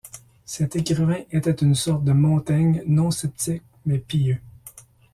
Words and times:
Cet 0.45 0.75
écrivain 0.75 1.19
était 1.29 1.51
une 1.51 1.75
sorte 1.75 2.03
de 2.03 2.11
Montaigne 2.11 2.81
non 2.87 3.11
sceptique 3.11 3.61
mais 3.85 3.99
pieux. 3.99 4.41